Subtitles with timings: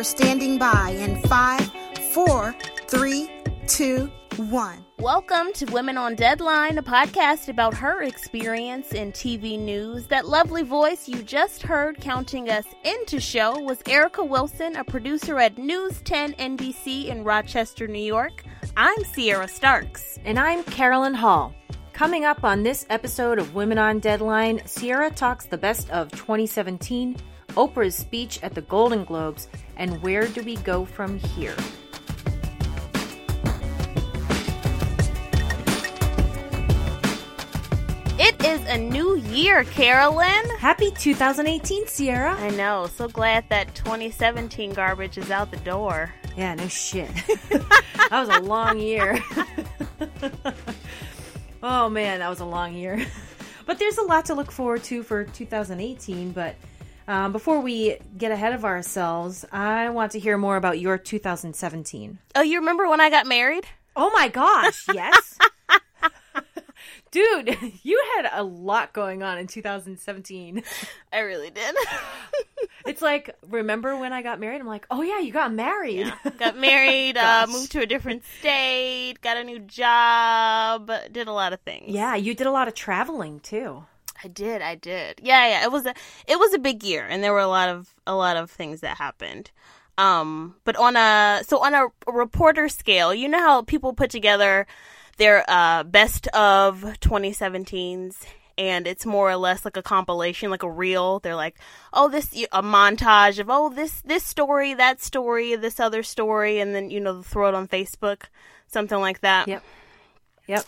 [0.00, 1.70] We're standing by in five,
[2.12, 2.54] four,
[2.88, 3.30] three,
[3.66, 4.82] two, one.
[4.98, 10.06] Welcome to Women on Deadline, a podcast about her experience in TV news.
[10.06, 15.38] That lovely voice you just heard counting us into show was Erica Wilson, a producer
[15.38, 18.42] at News 10 NBC in Rochester, New York.
[18.78, 20.18] I'm Sierra Starks.
[20.24, 21.54] And I'm Carolyn Hall.
[21.92, 27.18] Coming up on this episode of Women on Deadline, Sierra talks the best of 2017,
[27.56, 31.54] Oprah's speech at the Golden Globes, and where do we go from here?
[38.18, 40.44] It is a new year, Carolyn.
[40.58, 42.34] Happy 2018, Sierra.
[42.34, 46.12] I know, so glad that 2017 garbage is out the door.
[46.36, 47.10] Yeah, no shit.
[47.48, 49.18] that was a long year.
[51.62, 53.04] oh man, that was a long year.
[53.66, 56.32] But there's a lot to look forward to for 2018.
[56.32, 56.56] But
[57.10, 62.18] um, before we get ahead of ourselves, I want to hear more about your 2017.
[62.36, 63.66] Oh, you remember when I got married?
[63.96, 65.36] Oh my gosh, yes.
[67.10, 70.62] Dude, you had a lot going on in 2017.
[71.12, 71.74] I really did.
[72.86, 74.60] It's like, remember when I got married?
[74.60, 76.12] I'm like, oh yeah, you got married.
[76.38, 81.52] got married, uh, moved to a different state, got a new job, did a lot
[81.52, 81.88] of things.
[81.88, 83.84] Yeah, you did a lot of traveling too.
[84.22, 85.20] I did, I did.
[85.22, 85.64] Yeah, yeah.
[85.64, 85.94] It was a
[86.26, 88.80] it was a big year and there were a lot of a lot of things
[88.80, 89.50] that happened.
[89.98, 94.66] Um but on a so on a reporter scale, you know how people put together
[95.16, 98.24] their uh best of 2017s
[98.58, 101.18] and it's more or less like a compilation, like a reel.
[101.20, 101.56] They're like,
[101.94, 106.74] "Oh, this a montage of oh, this this story, that story, this other story," and
[106.74, 108.24] then you know, throw it on Facebook,
[108.66, 109.48] something like that.
[109.48, 109.64] Yep.
[110.46, 110.64] Yep.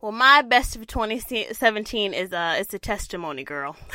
[0.00, 3.76] Well, my best of 2017 is uh it's a testimony, girl.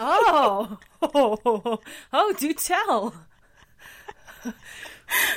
[0.00, 1.80] Oh, oh,
[2.12, 3.14] oh, do tell.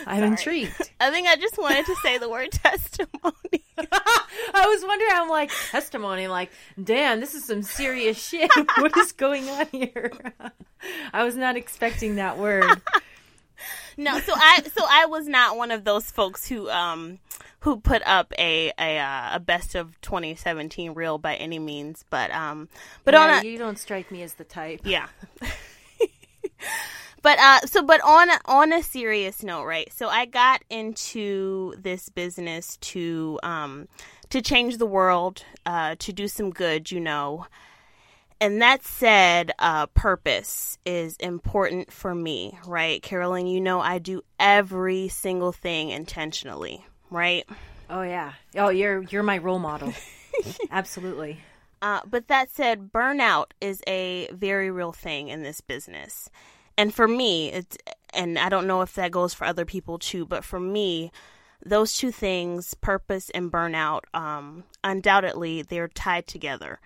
[0.08, 0.90] I'm intrigued.
[1.00, 3.66] I think I just wanted to say the word testimony.
[3.78, 6.50] I was wondering, I'm like, testimony, like,
[6.81, 8.50] damn, this is some serious shit.
[8.78, 10.12] what is going on here?
[11.14, 12.81] I was not expecting that word.
[13.98, 17.19] no, so I so I was not one of those folks who um
[17.68, 22.32] who put up a a uh, a best of 2017 reel by any means, but
[22.32, 22.70] um
[23.04, 24.80] but Yeah, on a you don't strike me as the type.
[24.86, 25.08] yeah.
[27.22, 29.92] but uh so but on a, on a serious note, right?
[29.92, 33.90] So I got into this business to um
[34.30, 37.48] to change the world, uh to do some good, you know.
[38.40, 43.02] And that said, uh, purpose is important for me, right?
[43.02, 47.45] Carolyn, you know I do every single thing intentionally, right?
[47.90, 48.34] Oh yeah.
[48.56, 49.94] Oh, you're you're my role model.
[50.72, 51.40] Absolutely.
[51.81, 56.29] Uh, but that said, burnout is a very real thing in this business.
[56.75, 57.78] And for me, it's,
[58.13, 61.12] and I don't know if that goes for other people too, but for me,
[61.63, 66.79] those two things, purpose and burnout, um, undoubtedly they're tied together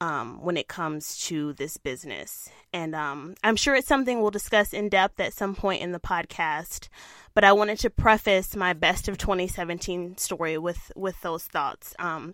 [0.00, 2.50] um, when it comes to this business.
[2.72, 6.00] And um, I'm sure it's something we'll discuss in depth at some point in the
[6.00, 6.88] podcast.
[7.34, 12.32] But I wanted to preface my best of 2017 story with with those thoughts, um,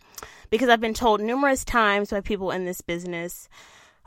[0.48, 3.48] because I've been told numerous times by people in this business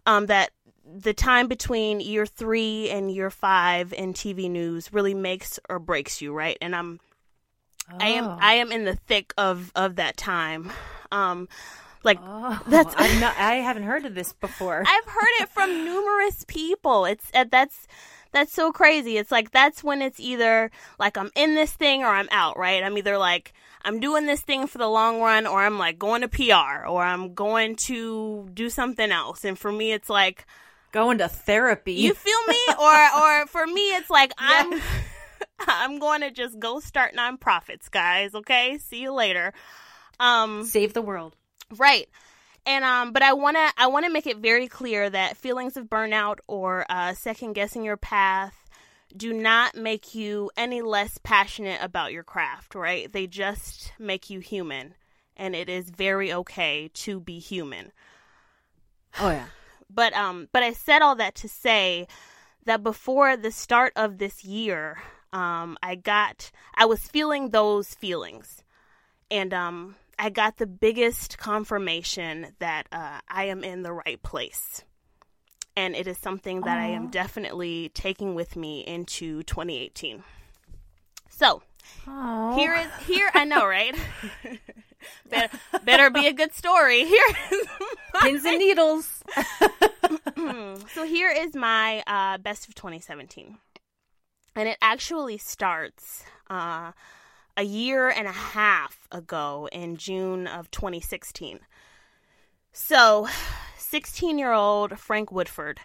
[0.06, 0.52] um, that
[0.86, 6.22] the time between year three and year five in TV news really makes or breaks
[6.22, 6.58] you, right?
[6.62, 7.00] And I'm
[8.00, 8.38] I am Oh.
[8.40, 10.72] I am in the thick of of that time.
[11.12, 11.48] Um,
[12.06, 13.36] like Oh, that's I'm not.
[13.38, 14.84] I haven't heard of this before.
[14.88, 17.06] I've heard it from numerous people.
[17.06, 17.88] It's uh, that's
[18.32, 19.18] that's so crazy.
[19.18, 20.70] It's like that's when it's either
[21.00, 22.84] like I'm in this thing or I'm out, right?
[22.84, 26.22] I'm either like I'm doing this thing for the long run or I'm like going
[26.22, 29.46] to PR or I'm going to do something else.
[29.46, 30.46] And for me it's like
[30.92, 31.94] Going to therapy.
[31.94, 32.58] you feel me?
[32.80, 34.82] or or for me it's like I'm
[35.68, 38.78] I'm going to just go start nonprofits, guys, okay?
[38.80, 39.54] See you later.
[40.20, 41.36] Um save the world.
[41.72, 42.08] Right.
[42.66, 45.78] And um but I want to I want to make it very clear that feelings
[45.78, 48.70] of burnout or uh second guessing your path
[49.16, 53.12] do not make you any less passionate about your craft, right?
[53.12, 54.96] They just make you human
[55.38, 57.92] and it is very okay to be human.
[59.20, 59.48] Oh yeah.
[59.90, 62.08] But um, but I said all that to say
[62.66, 64.98] that before the start of this year,
[65.32, 68.64] um, I got I was feeling those feelings,
[69.30, 74.84] and um, I got the biggest confirmation that uh, I am in the right place.
[75.78, 76.82] And it is something that Aww.
[76.82, 80.24] I am definitely taking with me into 2018.
[81.30, 81.62] So,
[82.06, 82.56] Aww.
[82.56, 83.94] here is here I know, right?
[85.30, 87.04] better, better be a good story.
[87.04, 87.68] Here is
[88.14, 88.20] my...
[88.22, 89.24] pins and needles.
[90.94, 93.58] so here is my uh, best of 2017,
[94.56, 96.94] and it actually starts uh,
[97.58, 101.60] a year and a half ago in June of 2016.
[102.74, 103.28] So,
[103.78, 105.80] 16 year old Frank Woodford.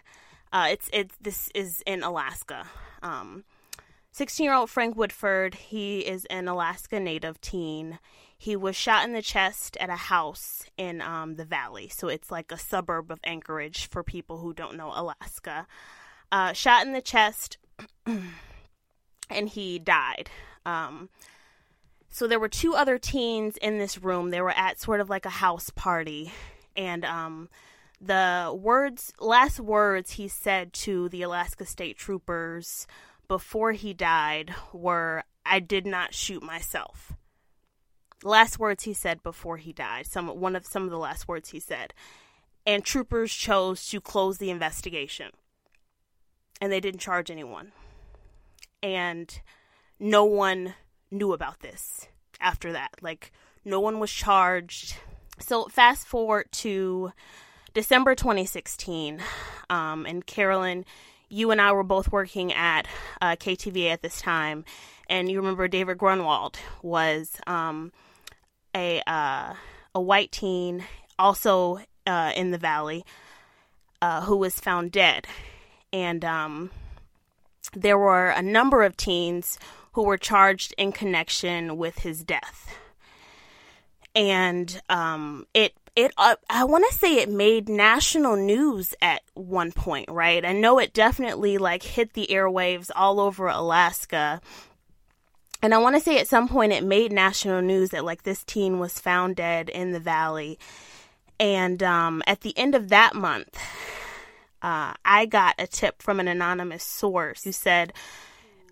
[0.51, 2.65] Uh, it's it's this is in Alaska.
[3.01, 3.45] Um,
[4.11, 5.55] 16 year old Frank Woodford.
[5.55, 7.99] He is an Alaska native teen.
[8.37, 11.87] He was shot in the chest at a house in um, the valley.
[11.89, 15.67] So it's like a suburb of Anchorage for people who don't know Alaska.
[16.31, 17.57] Uh, shot in the chest,
[19.29, 20.29] and he died.
[20.65, 21.09] Um,
[22.11, 24.29] so there were two other teens in this room.
[24.29, 26.31] They were at sort of like a house party.
[26.77, 27.49] And um,
[27.99, 32.85] the words, last words he said to the Alaska State Troopers
[33.27, 37.13] before he died were, I did not shoot myself
[38.23, 40.05] last words he said before he died.
[40.05, 41.93] Some one of some of the last words he said.
[42.65, 45.31] And troopers chose to close the investigation.
[46.59, 47.71] And they didn't charge anyone.
[48.83, 49.41] And
[49.99, 50.75] no one
[51.11, 52.07] knew about this
[52.39, 52.91] after that.
[53.01, 53.31] Like
[53.63, 54.95] no one was charged.
[55.39, 57.11] So fast forward to
[57.73, 59.21] December 2016,
[59.69, 60.85] um, and Carolyn,
[61.29, 62.85] you and I were both working at
[63.21, 64.65] uh, KTVA at this time,
[65.09, 67.93] and you remember David Grunwald was um,
[68.75, 69.53] a uh,
[69.95, 70.83] a white teen,
[71.17, 73.05] also uh, in the valley,
[74.01, 75.25] uh, who was found dead,
[75.93, 76.71] and um,
[77.73, 79.57] there were a number of teens
[79.93, 82.75] who were charged in connection with his death,
[84.15, 89.71] and um, it it uh, I want to say it made national news at one
[89.71, 90.43] point, right?
[90.45, 94.41] I know it definitely like hit the airwaves all over Alaska
[95.61, 98.43] and I want to say at some point it made national news that like this
[98.43, 100.57] teen was found dead in the valley.
[101.39, 103.57] And um, at the end of that month,
[104.61, 107.93] uh, I got a tip from an anonymous source who said,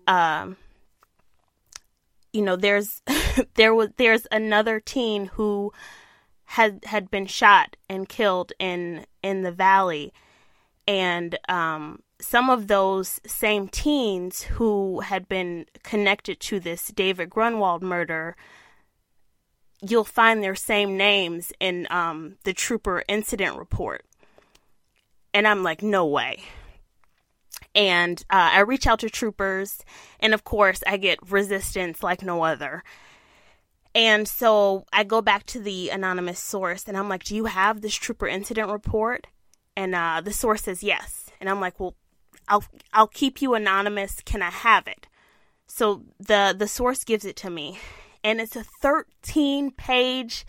[0.06, 0.56] um,
[2.32, 3.02] you know, there's
[3.54, 5.72] there was there's another teen who
[6.44, 10.12] had had been shot and killed in in the valley,
[10.86, 17.82] and um, some of those same teens who had been connected to this David Grunwald
[17.82, 18.36] murder,
[19.80, 24.04] you'll find their same names in um, the trooper incident report.
[25.32, 26.42] And I'm like, no way.
[27.74, 29.78] And uh, I reach out to troopers,
[30.18, 32.82] and of course, I get resistance like no other.
[33.94, 37.80] And so I go back to the anonymous source, and I'm like, Do you have
[37.80, 39.26] this trooper incident report?
[39.76, 41.30] And uh, the source says yes.
[41.40, 41.94] And I'm like, Well,
[42.48, 44.20] I'll I'll keep you anonymous.
[44.24, 45.06] Can I have it?
[45.66, 47.78] So the the source gives it to me,
[48.24, 50.44] and it's a 13 page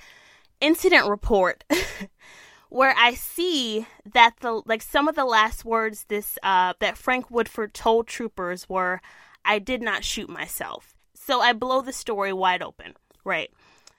[0.59, 1.63] incident report
[2.71, 7.29] where I see that the like some of the last words this uh, that Frank
[7.29, 9.01] Woodford told troopers were,
[9.45, 12.95] "I did not shoot myself." So I blow the story wide open.
[13.23, 13.51] Right.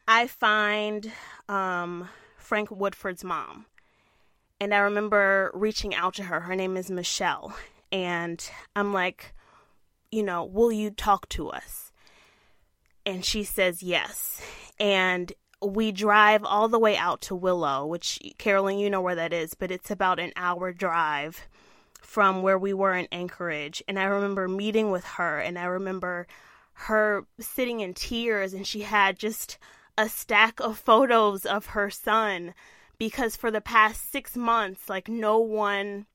[0.09, 1.13] I find
[1.49, 3.67] um, Frank Woodford's mom.
[4.61, 6.41] And I remember reaching out to her.
[6.41, 7.55] Her name is Michelle
[7.93, 9.35] and I'm like,
[10.11, 11.93] you know, will you talk to us?
[13.05, 14.41] And she says yes.
[14.81, 15.33] And
[15.63, 19.55] we drive all the way out to Willow, which, Carolyn, you know where that is,
[19.55, 21.47] but it's about an hour drive
[22.01, 23.83] from where we were in Anchorage.
[23.87, 26.27] And I remember meeting with her, and I remember
[26.75, 29.59] her sitting in tears, and she had just
[29.97, 32.55] a stack of photos of her son
[32.99, 36.07] because for the past six months, like, no one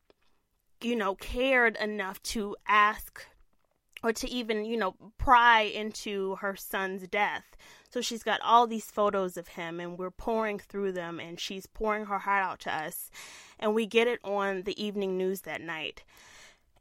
[0.81, 3.25] you know, cared enough to ask
[4.07, 7.43] or to even, you know, pry into her son's death.
[7.89, 11.65] So she's got all these photos of him and we're pouring through them and she's
[11.65, 13.11] pouring her heart out to us.
[13.59, 16.05] And we get it on the evening news that night.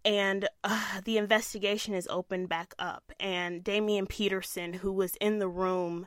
[0.04, 3.10] And uh, the investigation is opened back up.
[3.18, 6.06] And Damian Peterson, who was in the room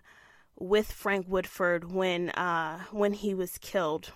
[0.58, 4.12] with Frank Woodford when uh, when he was killed,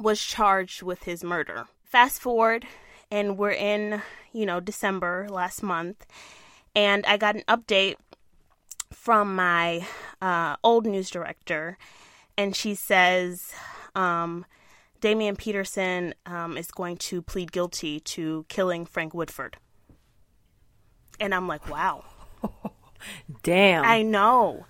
[0.00, 1.68] was charged with his murder.
[1.84, 2.66] Fast forward,
[3.10, 6.06] and we're in, you know, December last month,
[6.74, 7.96] and I got an update
[8.92, 9.86] from my
[10.20, 11.78] uh, old news director,
[12.36, 13.52] and she says
[13.94, 14.44] um,
[15.00, 19.56] Damian Peterson um, is going to plead guilty to killing Frank Woodford.
[21.20, 22.04] And I'm like, wow.
[23.42, 23.84] Damn.
[23.84, 24.66] I know.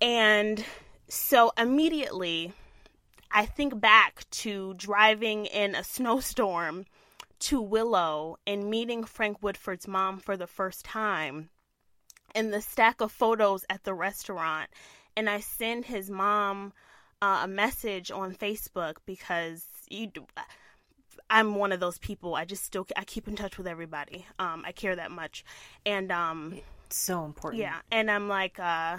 [0.00, 0.64] And
[1.08, 2.52] so immediately
[3.30, 6.86] I think back to driving in a snowstorm
[7.40, 11.50] to Willow and meeting Frank Woodford's mom for the first time
[12.34, 14.70] and the stack of photos at the restaurant.
[15.16, 16.72] And I send his mom
[17.20, 20.10] uh, a message on Facebook because you.
[21.30, 22.36] I'm one of those people.
[22.36, 24.24] I just still I keep in touch with everybody.
[24.38, 25.44] Um, I care that much,
[25.84, 27.60] and um, it's so important.
[27.60, 28.98] Yeah, and I'm like, uh,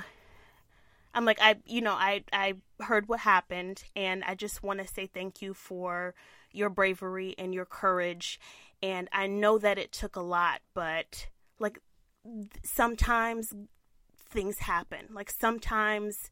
[1.13, 4.88] I'm like, I, you know, I, I heard what happened, and I just want to
[4.88, 6.15] say thank you for
[6.51, 8.39] your bravery and your courage.
[8.81, 11.27] And I know that it took a lot, but
[11.59, 11.79] like
[12.63, 13.53] sometimes
[14.29, 15.07] things happen.
[15.12, 16.29] Like sometimes,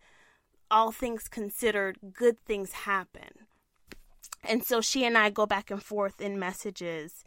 [0.69, 3.47] all things considered, good things happen.
[4.43, 7.23] And so she and I go back and forth in messages.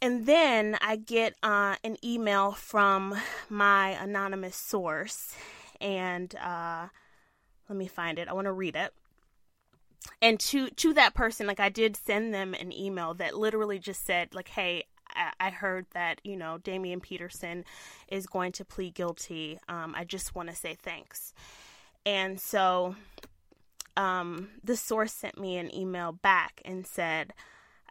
[0.00, 3.14] And then I get uh, an email from
[3.48, 5.34] my anonymous source,
[5.80, 6.88] and uh,
[7.68, 8.28] let me find it.
[8.28, 8.92] I want to read it.
[10.22, 14.06] And to to that person, like I did send them an email that literally just
[14.06, 14.84] said, like, "Hey,
[15.40, 17.64] I, heard that you know Damian Peterson
[18.08, 19.58] is going to plead guilty.
[19.68, 21.34] Um, I just want to say thanks."
[22.04, 22.94] And so,
[23.96, 27.32] um, the source sent me an email back and said,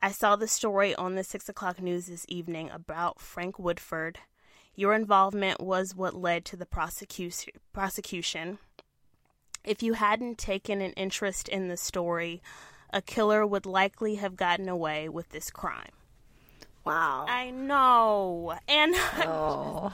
[0.02, 4.20] "I saw the story on the six o'clock news this evening about Frank Woodford."
[4.78, 7.54] Your involvement was what led to the prosecution.
[7.72, 8.60] prosecution.
[9.66, 12.42] If you hadn't taken an interest in the story,
[12.92, 15.92] a killer would likely have gotten away with this crime.
[16.86, 17.26] Wow.
[17.28, 18.56] I know.
[18.68, 18.94] And
[19.26, 19.94] oh.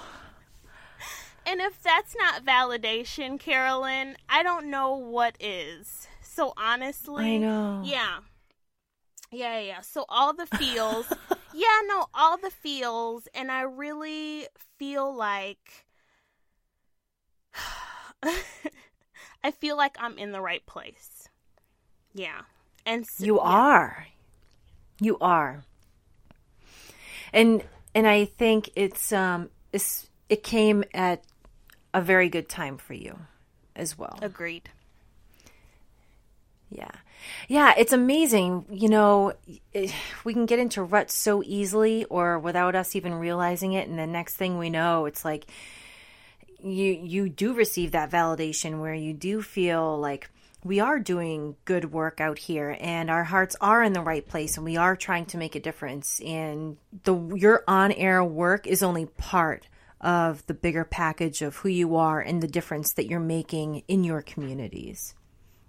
[1.46, 6.08] And if that's not validation, Carolyn, I don't know what is.
[6.22, 7.82] So honestly, I know.
[7.84, 8.20] Yeah.
[9.32, 9.82] Yeah, yeah.
[9.82, 11.12] So all the feels,
[11.54, 14.48] yeah, no, all the feels, and I really
[14.78, 15.86] feel like
[19.44, 21.28] I feel like I'm in the right place.
[22.14, 22.42] Yeah.
[22.86, 23.44] And so, you yeah.
[23.44, 24.08] are.
[25.00, 25.64] You are.
[27.34, 27.64] And
[27.96, 31.24] and I think it's um it's, it came at
[31.94, 33.18] a very good time for you
[33.76, 34.18] as well.
[34.22, 34.70] Agreed.
[36.70, 36.92] Yeah.
[37.48, 38.66] Yeah, it's amazing.
[38.70, 39.34] You know,
[39.74, 39.94] it,
[40.24, 44.08] we can get into ruts so easily or without us even realizing it and the
[44.08, 45.46] next thing we know, it's like
[46.64, 50.30] you you do receive that validation where you do feel like
[50.64, 54.58] we are doing good work out here and our hearts are in the right place
[54.58, 59.06] and we are trying to make a difference and the your on-air work is only
[59.06, 59.68] part
[60.02, 64.04] of the bigger package of who you are and the difference that you're making in
[64.04, 65.14] your communities.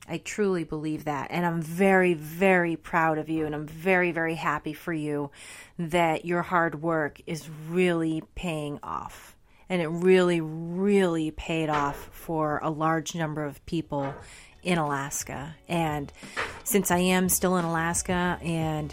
[0.08, 1.28] I truly believe that.
[1.30, 3.46] And I'm very, very proud of you.
[3.46, 5.30] And I'm very, very happy for you
[5.78, 9.31] that your hard work is really paying off.
[9.72, 14.14] And it really, really paid off for a large number of people
[14.62, 15.56] in Alaska.
[15.66, 16.12] And
[16.62, 18.92] since I am still in Alaska and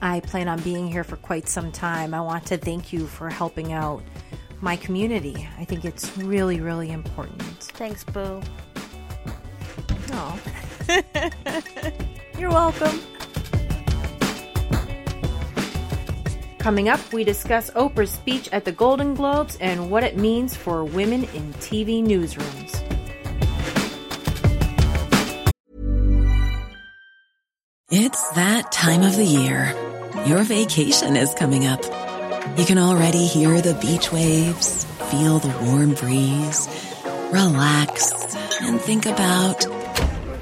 [0.00, 3.28] I plan on being here for quite some time, I want to thank you for
[3.28, 4.04] helping out
[4.60, 5.48] my community.
[5.58, 7.42] I think it's really, really important.
[7.42, 8.40] Thanks, Boo.
[10.12, 10.40] Oh.
[12.38, 13.00] You're welcome.
[16.58, 20.84] Coming up, we discuss Oprah's speech at the Golden Globes and what it means for
[20.84, 22.82] women in TV newsrooms.
[27.90, 29.72] It's that time of the year.
[30.26, 31.82] Your vacation is coming up.
[32.58, 36.68] You can already hear the beach waves, feel the warm breeze,
[37.32, 39.64] relax, and think about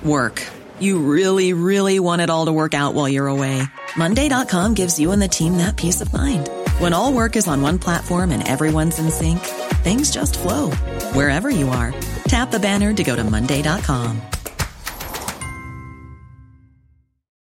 [0.02, 0.42] work.
[0.80, 3.62] You really, really want it all to work out while you're away.
[3.96, 6.50] Monday.com gives you and the team that peace of mind.
[6.78, 9.40] When all work is on one platform and everyone's in sync,
[9.84, 10.70] things just flow
[11.14, 11.94] wherever you are.
[12.26, 14.20] Tap the banner to go to Monday.com.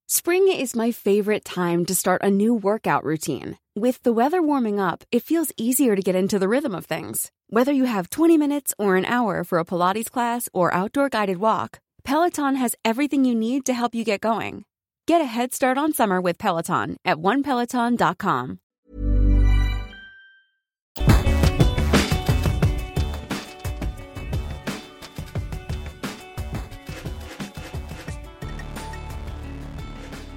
[0.08, 3.58] Spring is my favorite time to start a new workout routine.
[3.74, 7.32] With the weather warming up, it feels easier to get into the rhythm of things.
[7.48, 11.38] Whether you have 20 minutes or an hour for a Pilates class or outdoor guided
[11.38, 14.64] walk, Peloton has everything you need to help you get going.
[15.08, 18.60] Get a head start on summer with Peloton at onepeloton.com.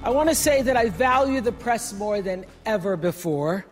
[0.03, 3.67] I want to say that I value the press more than ever before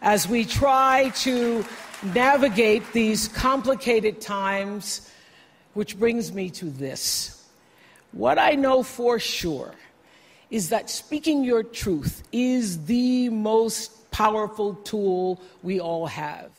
[0.00, 1.64] as we try to
[2.14, 5.08] navigate these complicated times
[5.74, 7.48] which brings me to this.
[8.10, 9.74] What I know for sure
[10.52, 16.50] is that speaking your truth is the most powerful tool we all have.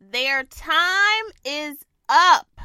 [0.00, 2.60] Their time is up.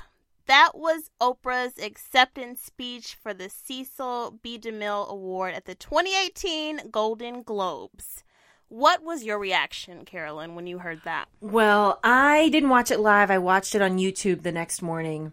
[0.46, 4.60] That was Oprah's acceptance speech for the Cecil B.
[4.60, 8.24] DeMille Award at the 2018 Golden Globes.
[8.68, 11.30] What was your reaction, Carolyn, when you heard that?
[11.42, 13.32] Well, I didn't watch it live.
[13.32, 15.32] I watched it on YouTube the next morning,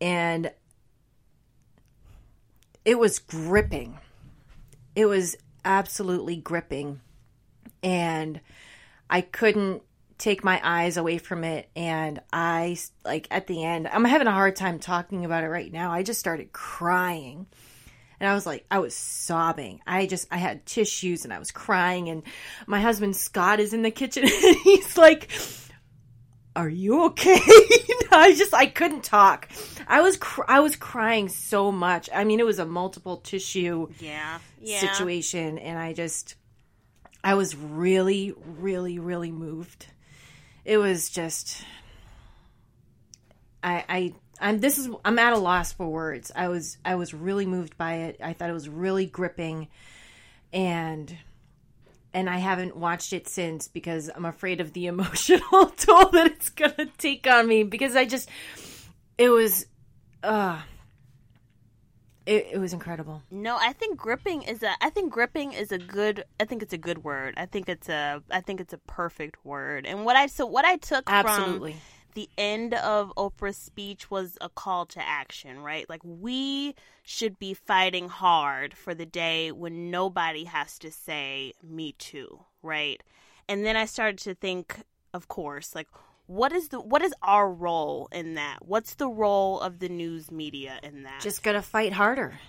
[0.00, 0.50] and
[2.86, 3.98] it was gripping.
[4.98, 7.00] It was absolutely gripping.
[7.84, 8.40] And
[9.08, 9.82] I couldn't
[10.18, 11.70] take my eyes away from it.
[11.76, 15.72] And I, like, at the end, I'm having a hard time talking about it right
[15.72, 15.92] now.
[15.92, 17.46] I just started crying
[18.18, 19.80] and I was like, I was sobbing.
[19.86, 22.08] I just, I had tissues and I was crying.
[22.08, 22.24] And
[22.66, 25.30] my husband Scott is in the kitchen and he's like,
[26.58, 27.38] Are you okay?
[28.10, 29.48] I just, I couldn't talk.
[29.86, 32.10] I was, cr- I was crying so much.
[32.12, 34.40] I mean, it was a multiple tissue yeah.
[34.60, 34.80] Yeah.
[34.80, 35.58] situation.
[35.58, 36.34] And I just,
[37.22, 39.86] I was really, really, really moved.
[40.64, 41.62] It was just,
[43.62, 46.32] I, I, I'm this is I'm at a loss for words.
[46.34, 48.20] I was I was really moved by it.
[48.20, 49.68] I thought it was really gripping
[50.52, 51.16] and
[52.14, 56.50] and I haven't watched it since because I'm afraid of the emotional toll that it's
[56.50, 58.28] going to take on me because I just
[59.16, 59.66] it was
[60.22, 60.60] uh
[62.26, 63.22] it, it was incredible.
[63.30, 66.74] No, I think gripping is a I think gripping is a good I think it's
[66.74, 67.34] a good word.
[67.38, 69.86] I think it's a I think it's a perfect word.
[69.86, 71.72] And what I so what I took Absolutely.
[71.72, 71.80] from
[72.18, 75.88] the end of Oprah's speech was a call to action, right?
[75.88, 81.92] Like we should be fighting hard for the day when nobody has to say me
[81.92, 83.00] too, right?
[83.48, 84.82] And then I started to think,
[85.14, 85.86] of course, like
[86.26, 88.66] what is the what is our role in that?
[88.66, 91.20] What's the role of the news media in that?
[91.20, 92.40] Just got to fight harder.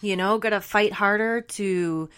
[0.00, 2.08] You know, got to fight harder to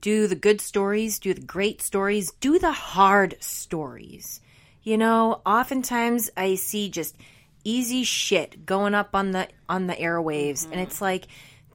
[0.00, 4.40] do the good stories, do the great stories, do the hard stories
[4.82, 7.16] you know, oftentimes I see just
[7.64, 10.72] easy shit going up on the on the airwaves mm-hmm.
[10.72, 11.26] and it's like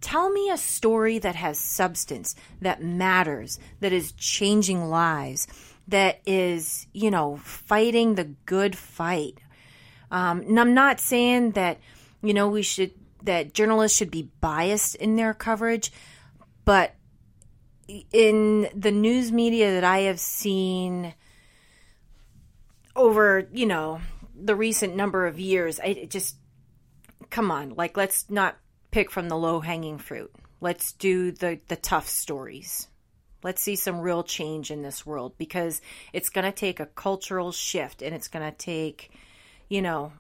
[0.04, 5.48] tell me a story that has substance, that matters, that is changing lives,
[5.88, 9.39] that is, you know, fighting the good fight.
[10.12, 11.80] Um, and I'm not saying that,
[12.22, 12.92] you know, we should,
[13.24, 15.92] that journalists should be biased in their coverage,
[16.66, 16.96] but
[17.88, 21.13] in the news media that I have seen
[22.95, 24.01] over, you know,
[24.36, 26.36] the recent number of years, I just
[27.29, 28.58] come on, like let's not
[28.91, 30.32] pick from the low hanging fruit.
[30.62, 32.88] Let's do the the tough stories.
[33.43, 35.82] Let's see some real change in this world because
[36.13, 39.12] it's going to take a cultural shift and it's going to take,
[39.67, 40.13] you know,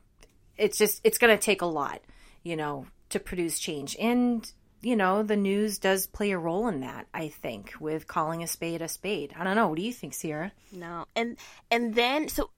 [0.57, 2.01] it's just it's going to take a lot,
[2.43, 3.95] you know, to produce change.
[3.99, 8.43] And you know, the news does play a role in that, I think, with calling
[8.43, 9.33] a spade a spade.
[9.37, 9.69] I don't know.
[9.69, 10.51] What do you think, Sierra?
[10.73, 11.05] No.
[11.15, 11.37] And
[11.71, 12.49] and then so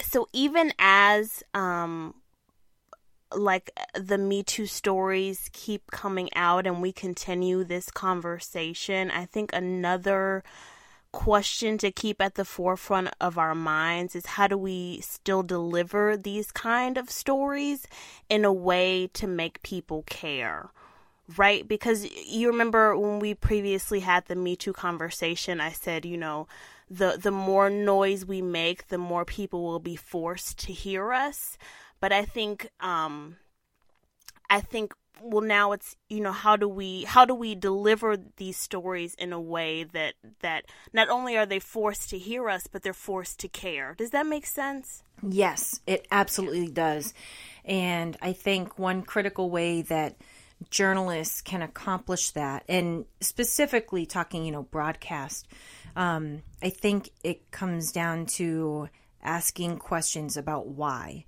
[0.00, 2.14] so even as um
[3.36, 9.52] like the Me Too stories keep coming out and we continue this conversation, I think
[9.52, 10.42] another
[11.12, 16.16] question to keep at the forefront of our minds is how do we still deliver
[16.16, 17.86] these kind of stories
[18.30, 20.70] in a way to make people care?
[21.36, 21.66] Right?
[21.66, 26.48] Because you remember when we previously had the Me Too conversation, I said, you know,
[26.92, 31.56] the the more noise we make, the more people will be forced to hear us.
[32.00, 33.36] But I think um
[34.50, 38.56] I think well now it's you know how do we how do we deliver these
[38.56, 42.82] stories in a way that that not only are they forced to hear us but
[42.82, 43.94] they're forced to care?
[43.96, 45.02] Does that make sense?
[45.26, 47.14] Yes it absolutely does.
[47.64, 50.16] And i think one critical way that
[50.70, 55.46] journalists can accomplish that and specifically talking you know broadcast
[55.96, 58.88] um, I think it comes down to
[59.22, 61.24] asking questions about why.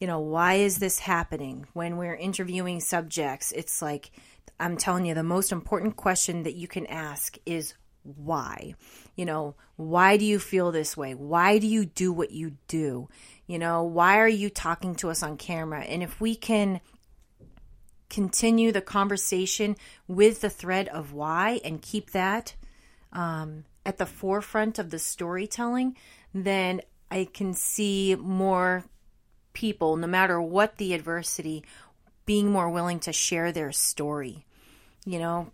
[0.00, 1.66] You know, why is this happening?
[1.72, 4.10] When we're interviewing subjects, it's like,
[4.60, 8.74] I'm telling you, the most important question that you can ask is why.
[9.16, 11.14] You know, why do you feel this way?
[11.14, 13.08] Why do you do what you do?
[13.46, 15.80] You know, why are you talking to us on camera?
[15.80, 16.80] And if we can
[18.08, 22.54] continue the conversation with the thread of why and keep that,
[23.12, 25.96] um, at the forefront of the storytelling,
[26.34, 28.84] then I can see more
[29.52, 31.64] people, no matter what the adversity,
[32.26, 34.44] being more willing to share their story.
[35.04, 35.52] You know,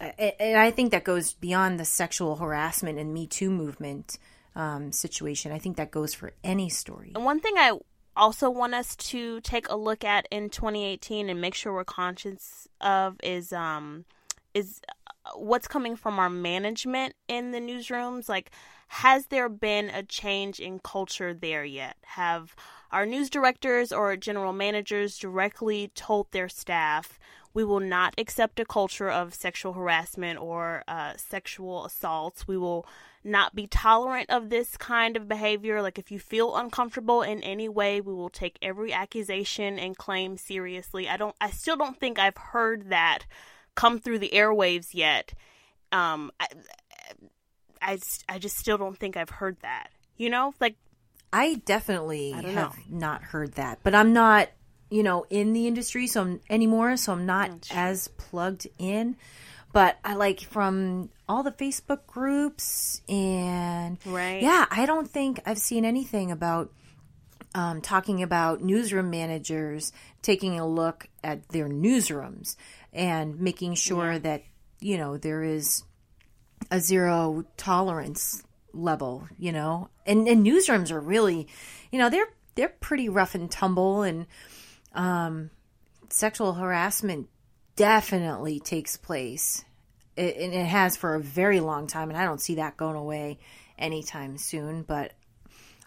[0.00, 4.18] and I think that goes beyond the sexual harassment and Me Too movement
[4.56, 5.52] um, situation.
[5.52, 7.12] I think that goes for any story.
[7.14, 7.78] And one thing I
[8.16, 12.66] also want us to take a look at in 2018 and make sure we're conscious
[12.80, 14.06] of is um,
[14.54, 14.80] is
[15.34, 18.28] what's coming from our management in the newsrooms?
[18.28, 18.50] Like,
[18.88, 21.96] has there been a change in culture there yet?
[22.02, 22.54] Have
[22.90, 27.18] our news directors or general managers directly told their staff,
[27.52, 32.46] we will not accept a culture of sexual harassment or uh, sexual assaults.
[32.46, 32.86] We will
[33.22, 35.80] not be tolerant of this kind of behavior.
[35.80, 40.36] Like, if you feel uncomfortable in any way, we will take every accusation and claim
[40.36, 41.08] seriously.
[41.08, 43.20] I don't, I still don't think I've heard that
[43.74, 45.32] come through the airwaves yet.
[45.92, 46.46] Um, I,
[47.80, 49.88] I, I just still don't think I've heard that.
[50.16, 50.76] You know, like
[51.32, 52.98] I definitely I don't have know.
[52.98, 54.48] not heard that, but I'm not,
[54.90, 57.76] you know, in the industry so I'm, anymore, so I'm not That's true.
[57.78, 59.16] as plugged in.
[59.72, 64.40] But I like from all the Facebook groups and Right.
[64.40, 66.70] yeah, I don't think I've seen anything about
[67.56, 72.54] um, talking about newsroom managers taking a look at their newsrooms
[72.94, 74.42] and making sure that
[74.80, 75.82] you know there is
[76.70, 79.88] a zero tolerance level, you know.
[80.06, 81.48] And and newsrooms are really,
[81.90, 84.26] you know, they're they're pretty rough and tumble and
[84.94, 85.50] um
[86.08, 87.28] sexual harassment
[87.76, 89.64] definitely takes place.
[90.16, 92.96] It, and it has for a very long time and I don't see that going
[92.96, 93.38] away
[93.78, 95.12] anytime soon, but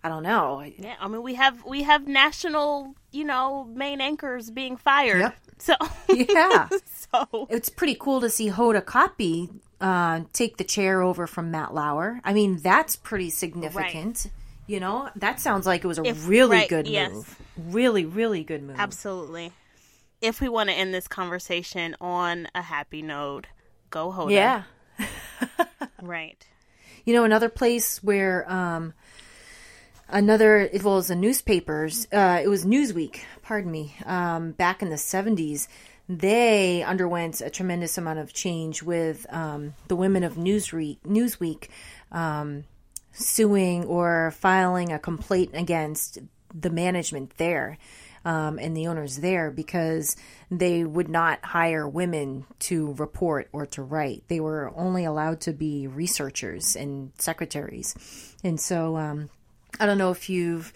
[0.03, 0.63] I don't know.
[0.77, 5.19] Yeah, I mean we have we have national, you know, main anchors being fired.
[5.19, 5.35] Yep.
[5.59, 5.73] So
[6.09, 6.69] Yeah.
[7.11, 9.49] so it's pretty cool to see Hoda Kotb
[9.81, 12.19] uh, take the chair over from Matt Lauer.
[12.23, 14.27] I mean, that's pretty significant.
[14.67, 17.11] You know, that sounds like it was a If- really right, good yes.
[17.11, 17.39] move.
[17.57, 18.75] Really, really good move.
[18.77, 19.51] absolutely.
[20.21, 23.47] If we want to end this conversation on a happy note,
[23.89, 24.31] go Hoda.
[24.31, 24.63] Yeah.
[26.01, 26.45] Right.
[27.05, 28.93] You know, another place where um,
[30.09, 34.95] another, it was the newspapers, uh, it was Newsweek, pardon me, um, back in the
[34.95, 35.67] 70s.
[36.09, 41.67] They underwent a tremendous amount of change with um, the women of Newsweek, Newsweek
[42.11, 42.63] um,
[43.11, 46.19] suing or filing a complaint against
[46.53, 47.77] the management there
[48.23, 50.15] um, and the owners there because
[50.51, 54.23] they would not hire women to report or to write.
[54.27, 58.35] They were only allowed to be researchers and secretaries.
[58.43, 59.29] And so um,
[59.79, 60.73] I don't know if you've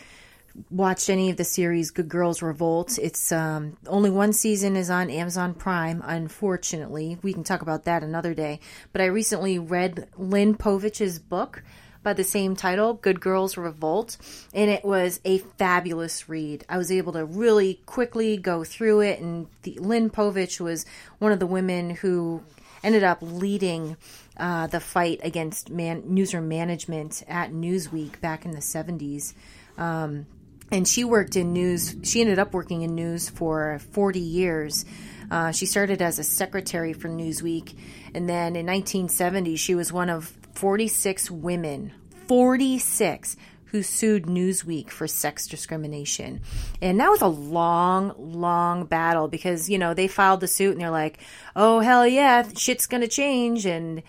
[0.70, 3.00] watched any of the series Good Girls Revolt.
[3.00, 6.02] It's um, only one season is on Amazon Prime.
[6.06, 8.60] Unfortunately, we can talk about that another day.
[8.92, 11.64] But I recently read Lynn Povich's book
[12.04, 14.18] by the same title, Good Girls Revolt,
[14.54, 16.66] and it was a fabulous read.
[16.68, 20.86] I was able to really quickly go through it, and the, Lynn Povich was
[21.20, 22.44] one of the women who
[22.84, 23.98] ended up leading
[24.42, 29.34] uh, the fight against man, newsroom management at Newsweek back in the 70s.
[29.78, 30.26] Um,
[30.72, 31.96] and she worked in news.
[32.04, 34.84] She ended up working in news for 40 years.
[35.30, 37.76] Uh, she started as a secretary for Newsweek,
[38.14, 41.94] and then in 1970, she was one of 46 women,
[42.28, 46.42] 46 who sued Newsweek for sex discrimination.
[46.82, 50.82] And that was a long, long battle because, you know, they filed the suit and
[50.82, 51.20] they're like,
[51.56, 53.66] oh, hell yeah, shit's going to change.
[53.66, 54.04] And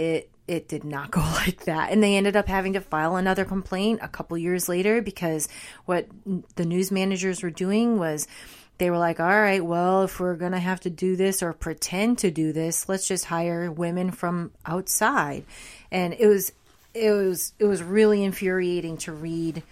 [0.00, 1.92] it it did not go like that.
[1.92, 5.48] And they ended up having to file another complaint a couple years later because
[5.84, 6.08] what
[6.56, 8.26] the news managers were doing was
[8.78, 11.52] they were like all right well if we're going to have to do this or
[11.52, 15.44] pretend to do this let's just hire women from outside.
[15.90, 16.52] And it was
[16.94, 19.62] it was it was really infuriating to read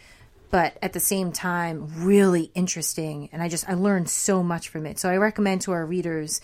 [0.51, 3.31] but at the same time really interesting.
[3.33, 4.99] And i just i learned so much from it.
[4.99, 6.41] So i recommend to our readers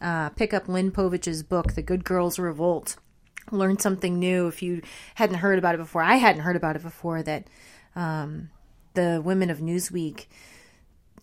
[0.00, 2.96] uh, pick up lynn povich's book the good girls revolt
[3.50, 4.82] learn something new if you
[5.14, 6.02] hadn't heard about it before.
[6.02, 7.46] I hadn't heard about it before that
[7.96, 8.50] um,
[8.94, 10.26] the women of Newsweek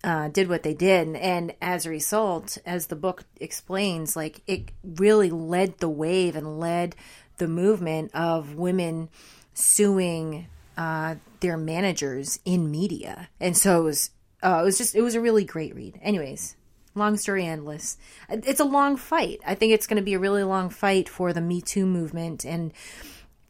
[0.03, 4.71] uh, did what they did, and, as a result, as the book explains, like it
[4.83, 6.95] really led the wave and led
[7.37, 9.09] the movement of women
[9.53, 14.11] suing uh, their managers in media, and so it was.
[14.43, 15.97] Uh, it was just it was a really great read.
[16.03, 16.55] Anyways,
[16.95, 17.97] long story endless.
[18.29, 19.41] It's a long fight.
[19.45, 22.45] I think it's going to be a really long fight for the Me Too movement
[22.45, 22.73] and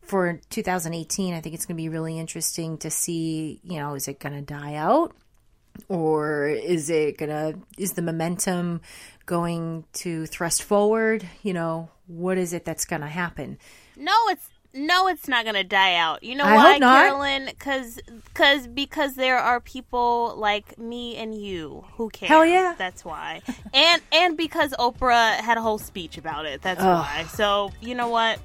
[0.02, 1.34] for 2018.
[1.34, 4.36] I think it's going to be really interesting to see, you know, is it going
[4.36, 5.16] to die out
[5.88, 8.82] or is it going to is the momentum
[9.26, 13.58] going to thrust forward, you know, what is it that's going to happen?
[13.98, 16.22] No, it's no, it's not going to die out.
[16.24, 16.80] You know I why.
[16.80, 17.46] Carolyn?
[17.46, 18.00] Because
[18.34, 22.28] cause, because there are people like me and you who care.
[22.30, 22.76] Hell yeah.
[22.78, 23.42] That's why.
[23.74, 26.62] and and because Oprah had a whole speech about it.
[26.62, 27.26] That's why.
[27.30, 28.40] So you know what?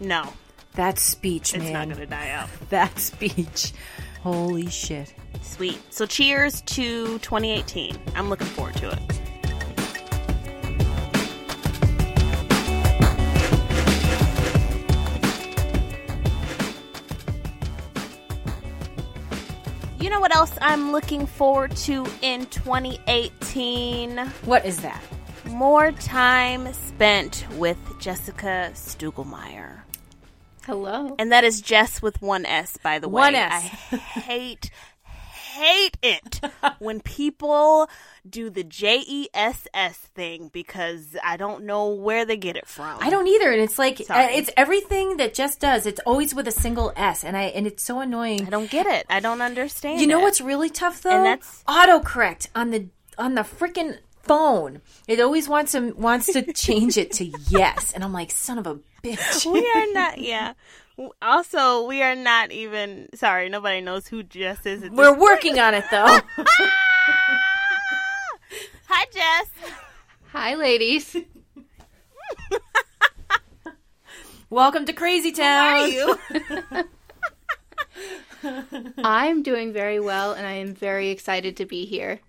[0.00, 0.26] No,
[0.74, 1.72] That speech, it's man.
[1.74, 2.48] not going to die out.
[2.70, 3.72] That speech.
[4.22, 5.12] Holy shit.
[5.42, 5.78] Sweet.
[5.92, 7.98] So cheers to 2018.
[8.14, 9.20] I'm looking forward to it.
[20.10, 24.18] You know what else I'm looking forward to in 2018?
[24.44, 25.00] What is that?
[25.46, 29.82] More time spent with Jessica Stugelmeyer.
[30.66, 31.14] Hello.
[31.20, 33.20] And that is Jess with one S, by the way.
[33.20, 33.52] One S.
[33.92, 34.72] I hate,
[35.60, 36.40] hate it
[36.78, 37.88] when people
[38.28, 42.66] do the J E S S thing because I don't know where they get it
[42.66, 42.98] from.
[43.00, 45.86] I don't either, and it's like uh, it's everything that Jess does.
[45.86, 48.46] It's always with a single S, and I and it's so annoying.
[48.46, 49.06] I don't get it.
[49.08, 50.00] I don't understand.
[50.00, 50.22] You know it.
[50.22, 51.10] what's really tough though?
[51.10, 54.80] And that's- autocorrect on the on the freaking phone.
[55.08, 58.66] It always wants to wants to change it to yes, and I'm like, son of
[58.66, 59.50] a bitch.
[59.50, 60.18] we are not.
[60.18, 60.54] Yeah.
[61.22, 63.08] Also, we are not even.
[63.14, 64.90] Sorry, nobody knows who Jess is.
[64.90, 66.20] We're working on it though.
[68.88, 69.50] Hi, Jess.
[70.32, 71.16] Hi, ladies.
[74.50, 75.66] Welcome to Crazy Town.
[75.66, 76.18] How are you?
[78.98, 82.20] I'm doing very well, and I am very excited to be here.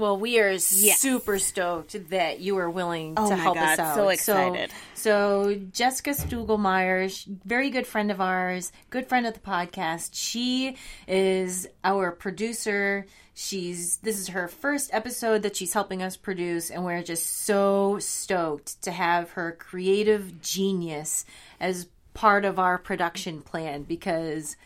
[0.00, 3.94] Well, we are super stoked that you are willing Oh to help God, us out.
[3.94, 4.70] so excited.
[4.94, 10.12] So, so Jessica Stugelmeyer, very good friend of ours, good friend of the podcast.
[10.14, 13.04] She is our producer.
[13.34, 17.98] She's this is her first episode that she's helping us produce, and we're just so
[18.00, 21.26] stoked to have her creative genius
[21.60, 24.56] as part of our production plan because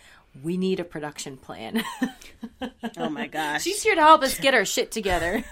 [0.43, 1.85] we need a production plan.
[2.97, 3.63] Oh my gosh.
[3.63, 5.45] She's here to help us get our shit together.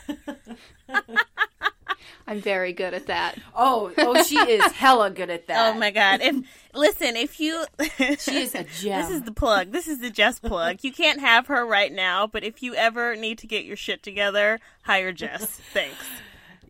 [2.27, 3.37] I'm very good at that.
[3.55, 5.75] Oh, oh, she is hella good at that.
[5.75, 6.21] Oh my god!
[6.23, 6.37] If
[6.73, 7.65] listen, if you
[8.19, 9.03] She is a gem.
[9.03, 9.73] This is the plug.
[9.73, 10.79] This is the Jess plug.
[10.83, 14.03] You can't have her right now, but if you ever need to get your shit
[14.03, 15.45] together, hire Jess.
[15.73, 15.97] Thanks.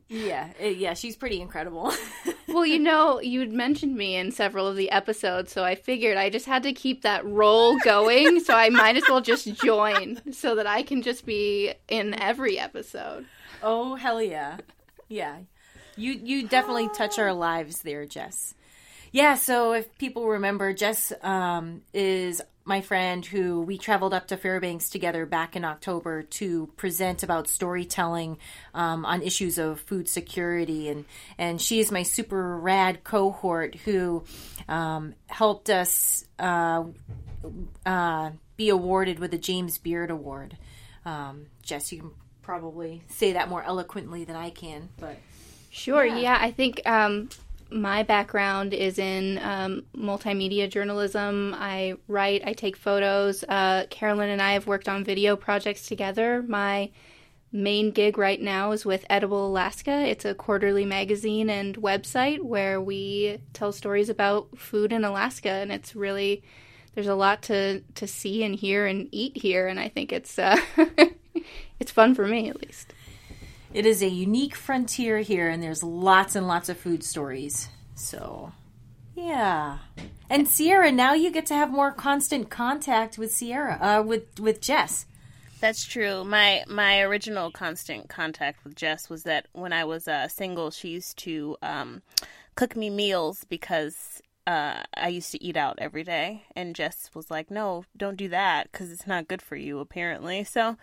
[0.09, 1.93] Yeah, uh, yeah, she's pretty incredible.
[2.53, 6.29] Well, you know, you'd mentioned me in several of the episodes, so I figured I
[6.31, 10.55] just had to keep that roll going, so I might as well just join so
[10.57, 13.27] that I can just be in every episode.
[13.63, 14.59] oh hell yeah,
[15.09, 15.39] yeah.
[15.97, 18.55] You you definitely touch our lives there, Jess.
[19.13, 19.35] Yeah.
[19.35, 24.89] So if people remember, Jess um, is my friend who we traveled up to Fairbanks
[24.89, 28.39] together back in October to present about storytelling
[28.73, 31.05] um, on issues of food security, and
[31.39, 34.25] and she is my super rad cohort who
[34.69, 36.85] um, helped us uh,
[37.85, 40.57] uh, be awarded with the James Beard Award.
[41.05, 42.11] Um, Jess, you can
[42.43, 45.17] probably say that more eloquently than I can, but
[45.75, 47.31] Sure, yeah, I think um,
[47.73, 51.55] my background is in um, multimedia journalism.
[51.59, 53.45] I write, I take photos.
[53.49, 56.43] Uh, Carolyn and I have worked on video projects together.
[56.47, 56.91] My
[57.53, 59.93] main gig right now is with Edible Alaska.
[59.93, 65.71] It's a quarterly magazine and website where we tell stories about food in Alaska, and
[65.71, 66.43] it's really
[66.95, 70.39] there's a lot to to see and hear and eat here, and I think it's
[70.39, 70.57] uh,
[71.79, 72.95] it's fun for me at least.
[73.75, 77.69] It is a unique frontier here, and there's lots and lots of food stories.
[77.95, 78.53] So,
[79.15, 79.79] yeah.
[80.29, 84.61] And Sierra, now you get to have more constant contact with Sierra, uh, with with
[84.61, 85.07] Jess.
[85.61, 86.25] That's true.
[86.25, 90.89] My my original constant contact with Jess was that when I was uh, single, she
[90.89, 92.03] used to um,
[92.57, 97.31] cook me meals because uh, I used to eat out every day, and Jess was
[97.31, 100.77] like, "No, don't do that because it's not good for you, apparently." So,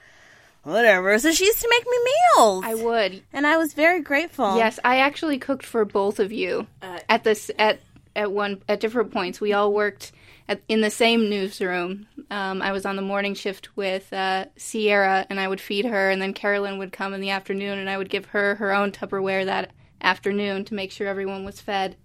[0.63, 1.17] whatever.
[1.19, 3.23] So she used to make me meals, I would.
[3.33, 4.57] and I was very grateful.
[4.57, 7.79] Yes, I actually cooked for both of you at this at
[8.15, 9.39] at one at different points.
[9.39, 10.11] We all worked
[10.47, 12.07] at, in the same newsroom.
[12.31, 16.09] Um, I was on the morning shift with uh, Sierra, and I would feed her,
[16.09, 18.91] and then Carolyn would come in the afternoon, and I would give her her own
[18.91, 21.95] Tupperware that afternoon to make sure everyone was fed.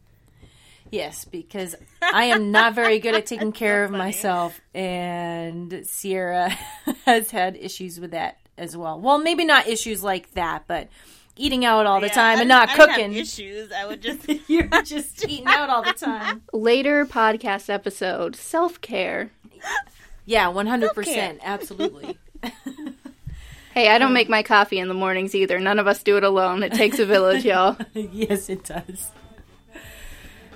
[0.91, 6.51] Yes, because I am not very good at taking care of myself, and Sierra
[7.07, 9.01] has had issues with that as well.
[9.01, 10.89] Well, maybe not issues like that, but
[11.37, 13.13] eating out all the Yeah, time I and didn't- I didn't have cooking.
[13.15, 13.73] issues.
[13.73, 16.43] I would just You're just eating out all the time.
[16.53, 19.31] Later podcast episode self care.
[20.27, 22.17] Yeah, one hundred percent, absolutely.
[23.75, 25.59] Hey, I don't make my coffee in the mornings either.
[25.59, 26.63] None of us do it alone.
[26.63, 27.77] It takes a village, y'all.
[27.93, 29.11] yes, it does.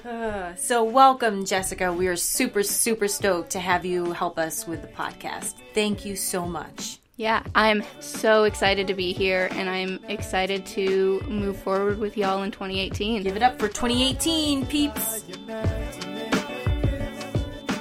[0.04, 1.92] Uh, so, welcome, Jessica.
[1.92, 5.54] We are super, super stoked to have you help us with the podcast.
[5.74, 6.98] Thank you so much.
[7.18, 12.44] Yeah, I'm so excited to be here and I'm excited to move forward with y'all
[12.44, 13.24] in 2018.
[13.24, 15.24] Give it up for 2018, peeps.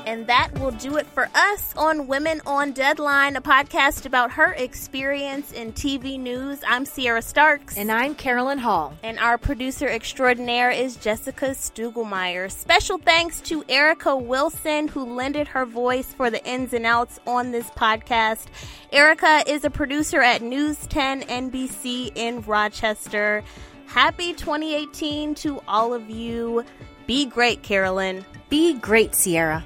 [0.07, 4.53] And that will do it for us on Women on Deadline, a podcast about her
[4.53, 6.59] experience in TV news.
[6.65, 7.75] I'm Sierra Starks.
[7.75, 8.93] And I'm Carolyn Hall.
[9.03, 12.49] And our producer extraordinaire is Jessica Stugelmeyer.
[12.49, 17.51] Special thanks to Erica Wilson, who lended her voice for the ins and outs on
[17.51, 18.45] this podcast.
[18.93, 23.43] Erica is a producer at News 10 NBC in Rochester.
[23.87, 26.63] Happy 2018 to all of you.
[27.07, 28.23] Be great, Carolyn.
[28.47, 29.65] Be great, Sierra.